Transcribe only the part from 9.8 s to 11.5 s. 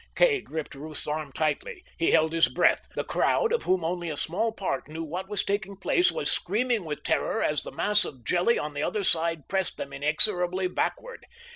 inexorably backward.